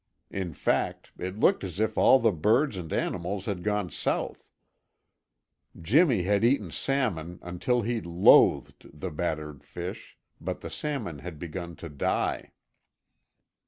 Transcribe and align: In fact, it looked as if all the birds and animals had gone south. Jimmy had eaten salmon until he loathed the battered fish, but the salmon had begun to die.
In 0.31 0.55
fact, 0.55 1.11
it 1.19 1.37
looked 1.39 1.63
as 1.63 1.79
if 1.79 1.95
all 1.95 2.17
the 2.17 2.31
birds 2.31 2.75
and 2.75 2.91
animals 2.91 3.45
had 3.45 3.61
gone 3.61 3.91
south. 3.91 4.43
Jimmy 5.79 6.23
had 6.23 6.43
eaten 6.43 6.71
salmon 6.71 7.37
until 7.43 7.83
he 7.83 8.01
loathed 8.01 8.99
the 8.99 9.11
battered 9.11 9.63
fish, 9.63 10.17
but 10.39 10.61
the 10.61 10.71
salmon 10.71 11.19
had 11.19 11.37
begun 11.37 11.75
to 11.75 11.87
die. 11.87 12.49